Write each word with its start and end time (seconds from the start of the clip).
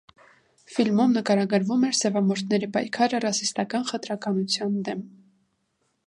Ֆիլմում 0.75 1.11
նկարագրվում 1.17 1.83
էր 1.89 1.93
սևամորթների 1.97 2.69
պայքարը 2.77 3.19
ռասիստական 3.25 3.85
խտրականության 3.91 4.79
դեմ։ 4.89 5.05